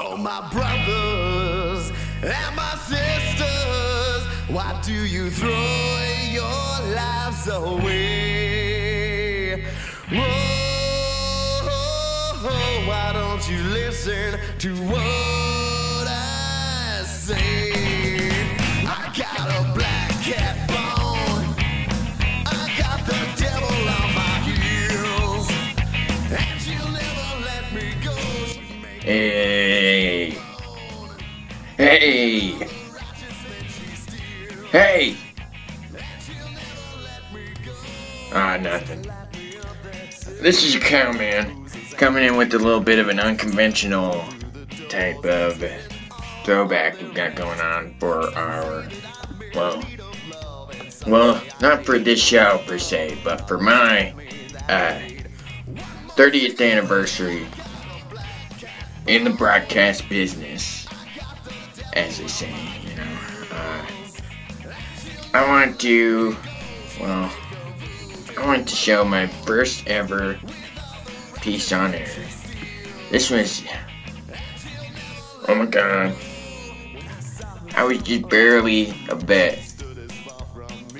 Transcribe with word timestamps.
Oh, 0.00 0.16
my 0.16 0.48
brothers 0.52 1.90
and 2.22 2.54
my 2.54 2.76
sisters, 2.86 4.22
why 4.48 4.80
do 4.84 4.92
you 4.92 5.28
throw 5.28 5.50
your 6.30 6.94
lives 6.94 7.48
away? 7.48 8.04
Whoa, 10.08 10.22
why 12.86 13.12
don't 13.12 13.50
you 13.50 13.60
listen 13.64 14.38
to 14.58 14.76
what 14.86 16.06
I 16.06 17.02
say? 17.04 17.72
I 18.86 19.12
got 19.16 19.50
a 19.50 19.72
black 19.74 20.10
cat 20.22 20.56
bone. 20.68 21.56
I 22.46 22.70
got 22.78 23.04
the 23.04 23.18
devil 23.36 23.88
on 23.98 24.14
my 24.14 24.38
heels. 24.46 25.50
And 26.30 26.60
she'll 26.60 26.92
never 26.92 27.40
let 27.44 27.64
me 27.74 27.94
go. 28.04 28.14
Hey. 29.00 29.57
Hey. 34.70 35.16
Ah, 38.32 38.58
nothing. 38.60 39.02
This 40.42 40.62
is 40.62 40.74
your 40.74 40.82
cowman 40.82 41.66
coming 41.92 42.22
in 42.22 42.36
with 42.36 42.52
a 42.52 42.58
little 42.58 42.80
bit 42.80 42.98
of 42.98 43.08
an 43.08 43.18
unconventional 43.18 44.22
type 44.90 45.24
of 45.24 45.64
throwback 46.44 47.00
we've 47.00 47.14
got 47.14 47.34
going 47.34 47.58
on 47.60 47.94
for 47.98 48.28
our, 48.36 48.86
well, 49.54 49.82
well, 51.06 51.42
not 51.62 51.86
for 51.86 51.98
this 51.98 52.22
show 52.22 52.62
per 52.66 52.78
se, 52.78 53.18
but 53.24 53.48
for 53.48 53.56
my 53.56 54.12
uh, 54.68 55.00
30th 56.10 56.60
anniversary 56.60 57.46
in 59.06 59.24
the 59.24 59.30
broadcast 59.30 60.06
business, 60.10 60.86
as 61.94 62.18
they 62.18 62.28
say, 62.28 62.87
I 65.34 65.46
want 65.46 65.80
to, 65.80 66.36
well, 67.00 67.32
I 68.36 68.46
want 68.46 68.68
to 68.68 68.74
show 68.74 69.04
my 69.04 69.26
first 69.26 69.86
ever 69.86 70.38
piece 71.40 71.72
on 71.72 71.94
air. 71.94 72.08
This 73.10 73.30
was, 73.30 73.62
oh 75.48 75.54
my 75.54 75.66
god, 75.66 76.14
I 77.76 77.84
was 77.84 78.02
just 78.02 78.28
barely 78.28 78.94
a 79.08 79.14
vet 79.14 79.58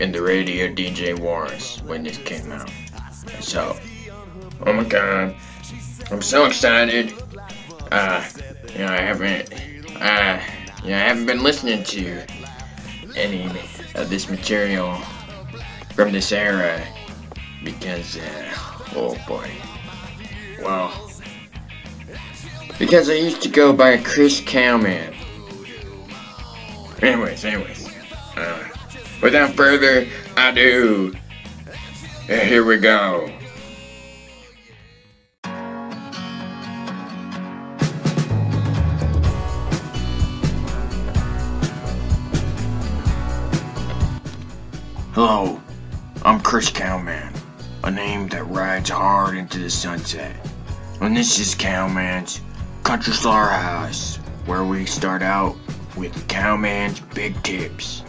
in 0.00 0.12
the 0.12 0.22
radio 0.22 0.68
DJ 0.68 1.18
wars 1.18 1.78
when 1.84 2.04
this 2.04 2.18
came 2.18 2.52
out. 2.52 2.70
So, 3.40 3.76
oh 4.64 4.72
my 4.72 4.84
god, 4.84 5.34
I'm 6.10 6.22
so 6.22 6.46
excited 6.46 7.12
uh, 7.92 8.24
you 8.72 8.78
know, 8.80 8.86
I 8.86 8.96
haven't, 8.96 9.52
uh, 10.00 10.40
you 10.82 10.90
know, 10.90 10.96
I 10.96 11.00
haven't 11.00 11.26
been 11.26 11.42
listening 11.42 11.84
to 11.84 12.24
any 13.16 13.46
of 13.94 14.10
this 14.10 14.28
material 14.28 14.94
from 15.94 16.12
this 16.12 16.32
era 16.32 16.86
because, 17.64 18.16
uh, 18.16 18.52
oh 18.94 19.16
boy, 19.26 19.50
well, 20.62 21.10
because 22.78 23.08
I 23.08 23.14
used 23.14 23.42
to 23.42 23.48
go 23.48 23.72
by 23.72 23.96
Chris 23.98 24.40
Cowman. 24.40 25.14
Anyways, 27.02 27.44
anyways, 27.44 27.88
uh, 28.36 28.68
without 29.22 29.54
further 29.54 30.06
ado, 30.36 31.14
here 32.26 32.64
we 32.64 32.76
go. 32.78 33.30
Hello, 45.16 45.58
I'm 46.26 46.40
Chris 46.40 46.68
Cowman, 46.68 47.32
a 47.84 47.90
name 47.90 48.28
that 48.28 48.44
rides 48.48 48.90
hard 48.90 49.34
into 49.38 49.58
the 49.58 49.70
sunset. 49.70 50.36
And 51.00 51.16
this 51.16 51.38
is 51.38 51.54
Cowman's 51.54 52.42
Country 52.82 53.14
Slaughterhouse, 53.14 54.16
where 54.44 54.62
we 54.62 54.84
start 54.84 55.22
out 55.22 55.56
with 55.96 56.28
Cowman's 56.28 57.00
Big 57.00 57.42
Tips. 57.42 58.02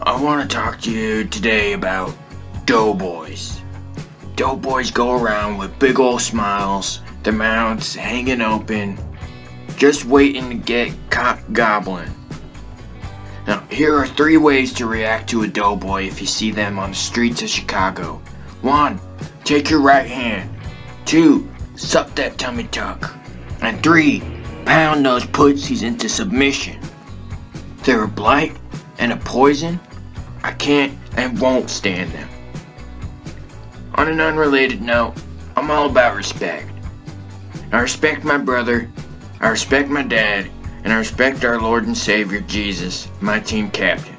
I 0.00 0.18
want 0.18 0.48
to 0.48 0.56
talk 0.56 0.80
to 0.80 0.90
you 0.90 1.24
today 1.24 1.74
about 1.74 2.16
doughboys. 2.64 3.60
Doughboys 4.34 4.90
go 4.90 5.22
around 5.22 5.58
with 5.58 5.78
big 5.78 6.00
old 6.00 6.22
smiles, 6.22 7.02
their 7.22 7.34
mouths 7.34 7.94
hanging 7.94 8.40
open, 8.40 8.98
just 9.76 10.06
waiting 10.06 10.48
to 10.48 10.54
get 10.54 10.90
caught 11.10 11.52
gobbling. 11.52 12.08
Now, 13.46 13.60
here 13.70 13.94
are 13.96 14.06
three 14.06 14.36
ways 14.38 14.72
to 14.74 14.86
react 14.86 15.28
to 15.30 15.42
a 15.42 15.48
doughboy 15.48 16.04
if 16.04 16.20
you 16.20 16.26
see 16.26 16.50
them 16.50 16.78
on 16.78 16.90
the 16.90 16.96
streets 16.96 17.42
of 17.42 17.50
Chicago. 17.50 18.22
One, 18.62 18.98
take 19.44 19.68
your 19.68 19.80
right 19.80 20.06
hand. 20.06 20.50
Two, 21.04 21.48
suck 21.76 22.14
that 22.14 22.38
tummy 22.38 22.64
tuck. 22.64 23.14
And 23.60 23.82
three, 23.82 24.22
pound 24.64 25.04
those 25.04 25.26
pussies 25.26 25.82
into 25.82 26.08
submission. 26.08 26.80
They're 27.82 28.04
a 28.04 28.08
blight 28.08 28.56
and 28.98 29.12
a 29.12 29.16
poison. 29.16 29.78
I 30.42 30.52
can't 30.52 30.96
and 31.16 31.38
won't 31.38 31.68
stand 31.68 32.12
them. 32.12 32.28
On 33.96 34.08
an 34.08 34.20
unrelated 34.20 34.80
note, 34.80 35.14
I'm 35.56 35.70
all 35.70 35.86
about 35.86 36.16
respect. 36.16 36.70
I 37.72 37.80
respect 37.80 38.24
my 38.24 38.38
brother, 38.38 38.90
I 39.40 39.48
respect 39.48 39.88
my 39.88 40.02
dad, 40.02 40.50
and 40.84 40.92
I 40.92 40.98
respect 40.98 41.44
our 41.44 41.58
Lord 41.58 41.86
and 41.86 41.96
Savior 41.96 42.40
Jesus, 42.40 43.08
my 43.20 43.40
team 43.40 43.70
captain. 43.70 44.14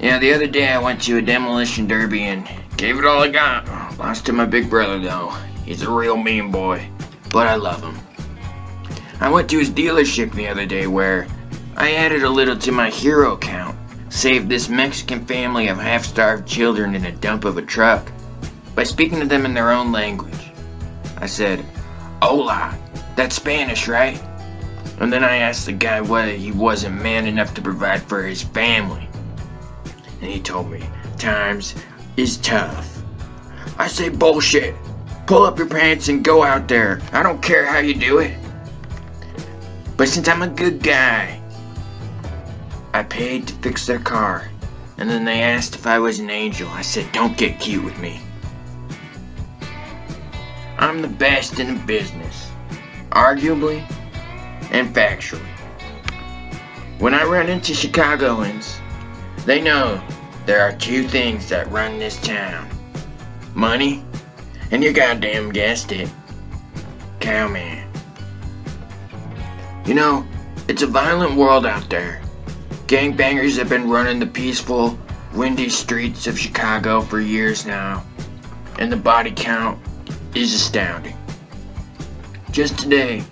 Yeah, 0.00 0.18
the 0.18 0.34
other 0.34 0.48
day 0.48 0.68
I 0.68 0.78
went 0.78 1.00
to 1.02 1.18
a 1.18 1.22
demolition 1.22 1.86
derby 1.86 2.24
and 2.24 2.46
gave 2.76 2.98
it 2.98 3.06
all 3.06 3.22
I 3.22 3.28
got. 3.28 3.66
Lost 3.98 4.26
to 4.26 4.32
my 4.32 4.44
big 4.44 4.68
brother 4.68 4.98
though. 4.98 5.30
He's 5.64 5.82
a 5.82 5.90
real 5.90 6.16
mean 6.16 6.50
boy, 6.50 6.86
but 7.30 7.46
I 7.46 7.54
love 7.54 7.82
him. 7.82 7.98
I 9.20 9.30
went 9.30 9.48
to 9.50 9.58
his 9.58 9.70
dealership 9.70 10.32
the 10.34 10.48
other 10.48 10.66
day 10.66 10.88
where 10.88 11.26
I 11.76 11.94
added 11.94 12.24
a 12.24 12.28
little 12.28 12.58
to 12.58 12.72
my 12.72 12.90
hero 12.90 13.36
count. 13.36 13.78
Saved 14.10 14.48
this 14.48 14.68
Mexican 14.68 15.24
family 15.24 15.68
of 15.68 15.78
half 15.78 16.04
starved 16.04 16.46
children 16.46 16.94
in 16.94 17.06
a 17.06 17.12
dump 17.12 17.44
of 17.44 17.56
a 17.56 17.62
truck 17.62 18.12
by 18.74 18.82
speaking 18.82 19.20
to 19.20 19.26
them 19.26 19.44
in 19.44 19.54
their 19.54 19.70
own 19.70 19.90
language. 19.90 20.50
I 21.16 21.26
said, 21.26 21.64
Hola, 22.20 22.76
that's 23.16 23.36
Spanish, 23.36 23.88
right? 23.88 24.20
And 25.00 25.12
then 25.12 25.24
I 25.24 25.36
asked 25.36 25.66
the 25.66 25.72
guy 25.72 26.00
whether 26.00 26.32
he 26.32 26.52
wasn't 26.52 27.02
man 27.02 27.26
enough 27.26 27.54
to 27.54 27.62
provide 27.62 28.02
for 28.02 28.22
his 28.22 28.42
family. 28.42 29.08
And 30.20 30.30
he 30.30 30.40
told 30.40 30.70
me, 30.70 30.82
times 31.18 31.74
is 32.16 32.36
tough. 32.38 33.02
I 33.78 33.88
say 33.88 34.08
bullshit. 34.08 34.74
Pull 35.26 35.44
up 35.44 35.58
your 35.58 35.68
pants 35.68 36.08
and 36.08 36.24
go 36.24 36.42
out 36.42 36.68
there. 36.68 37.00
I 37.12 37.22
don't 37.22 37.42
care 37.42 37.64
how 37.64 37.78
you 37.78 37.94
do 37.94 38.18
it. 38.18 38.36
But 39.96 40.08
since 40.08 40.28
I'm 40.28 40.42
a 40.42 40.48
good 40.48 40.82
guy, 40.82 41.40
I 42.92 43.02
paid 43.02 43.48
to 43.48 43.54
fix 43.54 43.86
their 43.86 43.98
car. 43.98 44.48
And 44.98 45.10
then 45.10 45.24
they 45.24 45.42
asked 45.42 45.74
if 45.74 45.86
I 45.86 45.98
was 45.98 46.18
an 46.20 46.30
angel. 46.30 46.68
I 46.68 46.82
said, 46.82 47.10
don't 47.12 47.36
get 47.36 47.58
cute 47.58 47.84
with 47.84 47.98
me. 47.98 48.20
I'm 50.78 51.02
the 51.02 51.08
best 51.08 51.58
in 51.58 51.74
the 51.74 51.80
business, 51.84 52.33
arguably 53.14 53.80
and 54.70 54.94
factually. 54.94 55.40
When 56.98 57.14
I 57.14 57.24
run 57.24 57.48
into 57.48 57.74
Chicagoans, 57.74 58.78
they 59.46 59.60
know 59.60 60.02
there 60.46 60.60
are 60.60 60.72
two 60.72 61.06
things 61.08 61.48
that 61.48 61.70
run 61.70 61.98
this 61.98 62.20
town 62.20 62.68
money, 63.54 64.04
and 64.70 64.82
you 64.82 64.92
goddamn 64.92 65.52
guessed 65.52 65.92
it, 65.92 66.10
cowman. 67.20 67.88
You 69.86 69.94
know, 69.94 70.26
it's 70.66 70.82
a 70.82 70.86
violent 70.86 71.36
world 71.36 71.66
out 71.66 71.88
there. 71.88 72.20
Gangbangers 72.86 73.56
have 73.58 73.68
been 73.68 73.88
running 73.88 74.18
the 74.18 74.26
peaceful, 74.26 74.98
windy 75.34 75.68
streets 75.68 76.26
of 76.26 76.38
Chicago 76.38 77.00
for 77.00 77.20
years 77.20 77.64
now, 77.64 78.04
and 78.78 78.90
the 78.90 78.96
body 78.96 79.32
count 79.34 79.78
is 80.34 80.52
astounding. 80.52 81.16
Just 82.54 82.78
today, 82.78 83.24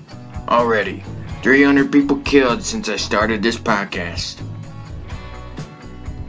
already, 0.48 1.04
300 1.44 1.92
people 1.92 2.16
killed 2.22 2.60
since 2.60 2.88
I 2.88 2.96
started 2.96 3.40
this 3.40 3.56
podcast. 3.56 4.42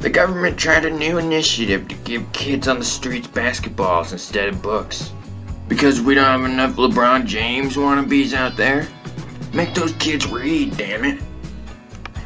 The 0.02 0.12
government 0.12 0.60
tried 0.60 0.86
a 0.86 0.92
new 0.92 1.18
initiative 1.18 1.88
to 1.88 1.96
give 1.96 2.32
kids 2.34 2.68
on 2.68 2.78
the 2.78 2.86
streets 2.86 3.28
basketballs 3.28 4.12
instead 4.12 4.48
of 4.48 4.62
books. 4.62 5.12
Because 5.68 6.02
we 6.02 6.14
don't 6.14 6.24
have 6.24 6.44
enough 6.44 6.76
LeBron 6.76 7.26
James 7.26 7.78
wannabes 7.78 8.34
out 8.34 8.56
there? 8.58 8.88
Make 9.54 9.74
those 9.74 9.94
kids 9.94 10.28
read, 10.28 10.78
damn 10.78 11.04
it. 11.04 11.20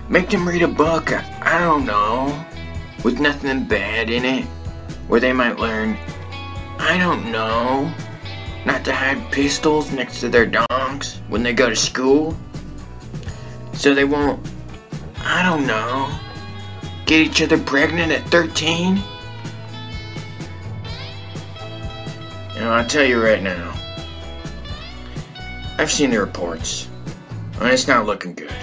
Make 0.10 0.30
them 0.30 0.46
read 0.46 0.64
a 0.64 0.68
book, 0.68 1.14
I, 1.14 1.24
I 1.44 1.60
don't 1.60 1.86
know, 1.86 2.46
with 3.06 3.22
nothing 3.22 3.64
bad 3.64 4.10
in 4.10 4.26
it, 4.26 4.44
where 5.08 5.22
they 5.22 5.32
might 5.32 5.60
learn, 5.60 5.98
I 6.78 6.98
don't 6.98 7.32
know, 7.32 7.90
not 8.68 8.84
to 8.84 8.94
hide 8.94 9.32
pistols 9.32 9.94
next 9.94 10.20
to 10.20 10.28
their 10.28 10.46
dongs 10.46 11.20
when 11.30 11.42
they 11.42 11.54
go 11.54 11.70
to 11.70 11.76
school? 11.76 12.38
So 13.72 13.94
they 13.94 14.04
won't, 14.04 14.46
I 15.20 15.42
don't 15.42 15.66
know, 15.66 16.14
get 17.06 17.22
each 17.22 17.42
other 17.42 17.58
pregnant 17.58 18.12
at 18.12 18.28
13? 18.30 18.98
You 22.56 22.62
know, 22.62 22.72
I'll 22.72 22.86
tell 22.86 23.06
you 23.06 23.24
right 23.24 23.42
now. 23.42 23.74
I've 25.78 25.92
seen 25.92 26.10
the 26.10 26.20
reports, 26.20 26.90
and 27.62 27.70
it's 27.70 27.88
not 27.88 28.06
looking 28.06 28.34
good. 28.34 28.54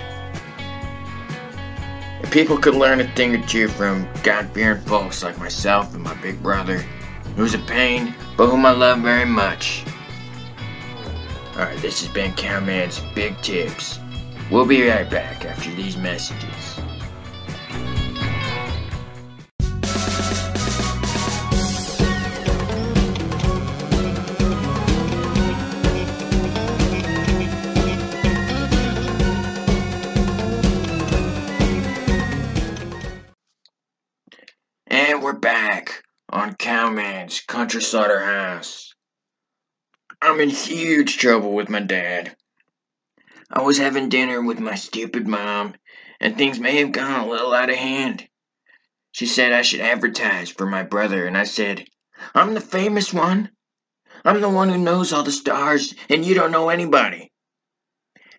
If 2.23 2.31
people 2.31 2.59
could 2.59 2.75
learn 2.75 3.01
a 3.01 3.09
thing 3.15 3.35
or 3.37 3.47
two 3.47 3.69
from 3.69 4.07
God-fearing 4.23 4.83
folks 4.83 5.23
like 5.23 5.39
myself 5.39 5.95
and 5.95 6.03
my 6.03 6.15
big 6.21 6.43
brother, 6.43 6.85
who's 7.37 7.55
a 7.55 7.59
pain, 7.61 8.15
but 8.37 8.49
whom 8.49 8.67
I 8.67 8.73
love 8.73 8.99
very 9.01 9.25
much. 9.25 9.85
Alright, 11.57 11.79
this 11.79 12.03
has 12.03 12.13
been 12.13 12.33
Cowman's 12.33 12.99
Big 13.15 13.41
Tips. 13.41 14.01
We'll 14.51 14.67
be 14.67 14.89
right 14.89 15.09
back 15.09 15.45
after 15.45 15.71
these 15.71 15.97
messages. 15.97 16.81
And 34.89 35.23
we're 35.23 35.35
back 35.35 36.03
on 36.31 36.57
Cowman's 36.57 37.41
Country 37.43 37.81
Slaughterhouse. 37.81 38.94
I'm 40.25 40.41
in 40.41 40.49
huge 40.49 41.19
trouble 41.19 41.53
with 41.53 41.69
my 41.69 41.81
dad. 41.81 42.35
I 43.51 43.61
was 43.61 43.77
having 43.77 44.09
dinner 44.09 44.41
with 44.41 44.59
my 44.59 44.75
stupid 44.75 45.29
mom, 45.29 45.75
and 46.19 46.35
things 46.35 46.59
may 46.59 46.79
have 46.79 46.93
gone 46.93 47.21
a 47.21 47.29
little 47.29 47.53
out 47.53 47.69
of 47.69 47.77
hand. 47.77 48.27
She 49.13 49.27
said 49.27 49.53
I 49.53 49.61
should 49.61 49.81
advertise 49.83 50.49
for 50.49 50.65
my 50.65 50.83
brother, 50.83 51.27
and 51.27 51.37
I 51.37 51.45
said, 51.45 51.87
I'm 52.35 52.55
the 52.55 52.63
famous 52.63 53.13
one. 53.13 53.51
I'm 54.25 54.41
the 54.41 54.49
one 54.49 54.71
who 54.71 54.79
knows 54.79 55.13
all 55.13 55.25
the 55.25 55.31
stars, 55.31 55.95
and 56.09 56.25
you 56.25 56.35
don't 56.35 56.53
know 56.53 56.71
anybody. 56.71 57.31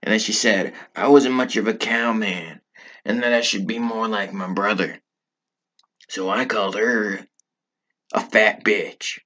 And 0.02 0.12
then 0.12 0.20
she 0.20 0.34
said 0.34 0.74
I 0.96 1.10
wasn't 1.10 1.36
much 1.36 1.56
of 1.56 1.68
a 1.68 1.76
cowman, 1.76 2.62
and 3.06 3.22
that 3.22 3.32
I 3.32 3.42
should 3.42 3.68
be 3.68 3.78
more 3.78 4.08
like 4.08 4.34
my 4.34 4.52
brother. 4.52 5.00
So 6.10 6.32
I 6.32 6.46
called 6.46 6.78
her 6.78 7.28
a 8.12 8.22
fat 8.22 8.64
bitch. 8.64 9.20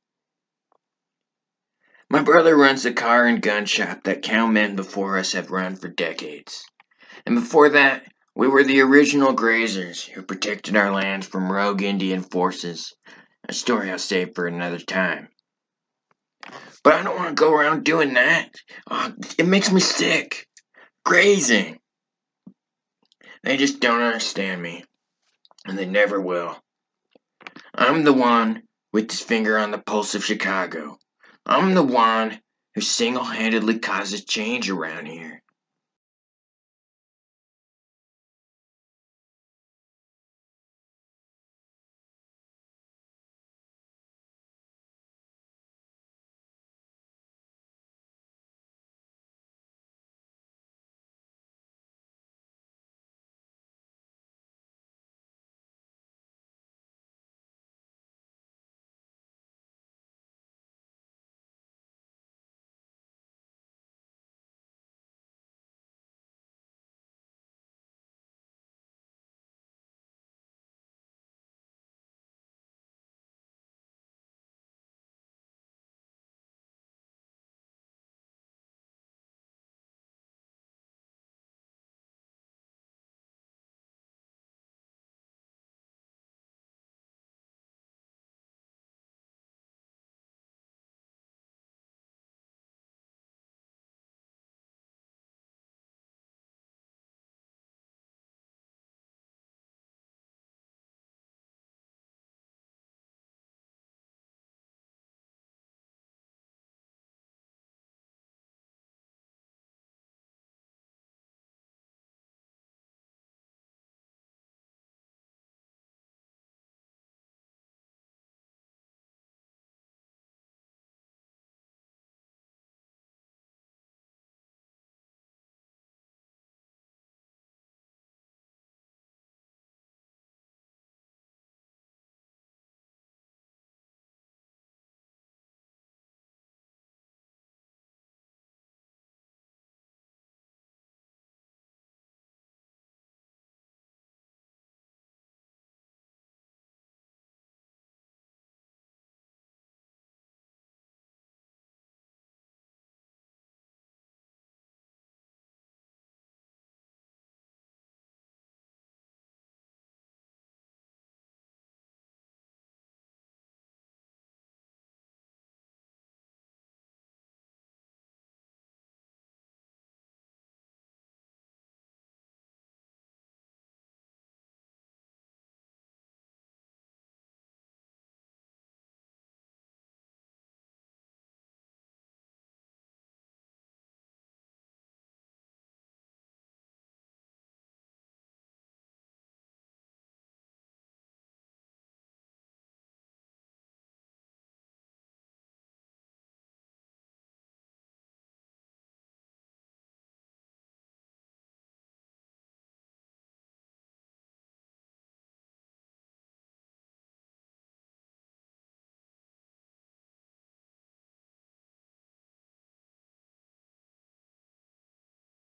My 2.11 2.23
brother 2.23 2.57
runs 2.57 2.81
the 2.81 2.91
car 2.91 3.25
and 3.25 3.39
gun 3.39 3.67
shop 3.67 4.03
that 4.05 4.23
cowmen 4.23 4.75
before 4.75 5.19
us 5.19 5.33
have 5.33 5.51
run 5.51 5.75
for 5.75 5.89
decades. 5.89 6.65
And 7.27 7.35
before 7.35 7.69
that, 7.69 8.03
we 8.35 8.47
were 8.47 8.63
the 8.63 8.81
original 8.81 9.35
grazers 9.35 10.07
who 10.07 10.23
protected 10.23 10.75
our 10.75 10.91
lands 10.91 11.27
from 11.27 11.51
rogue 11.51 11.83
Indian 11.83 12.23
forces. 12.23 12.95
A 13.47 13.53
story 13.53 13.91
I'll 13.91 13.99
save 13.99 14.33
for 14.33 14.47
another 14.47 14.79
time. 14.79 15.29
But 16.83 16.93
I 16.93 17.03
don't 17.03 17.15
want 17.15 17.37
to 17.37 17.41
go 17.41 17.53
around 17.53 17.83
doing 17.83 18.15
that. 18.15 18.55
Oh, 18.89 19.13
it 19.37 19.45
makes 19.45 19.71
me 19.71 19.79
sick. 19.79 20.47
Grazing. 21.05 21.77
They 23.43 23.57
just 23.57 23.81
don't 23.81 24.01
understand 24.01 24.61
me. 24.61 24.83
And 25.65 25.77
they 25.77 25.85
never 25.85 26.19
will. 26.19 26.57
I'm 27.75 28.03
the 28.03 28.13
one 28.13 28.63
with 28.91 29.11
his 29.11 29.21
finger 29.21 29.59
on 29.59 29.69
the 29.69 29.77
pulse 29.77 30.15
of 30.15 30.25
Chicago. 30.25 30.97
I'm 31.49 31.73
the 31.73 31.81
one 31.81 32.39
who 32.75 32.81
single 32.81 33.23
handedly 33.23 33.79
causes 33.79 34.23
change 34.23 34.69
around 34.69 35.07
here. 35.07 35.41